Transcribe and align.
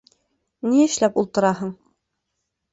—Ни 0.69 0.79
эшләп 0.85 1.21
ултыраһың? 1.25 1.77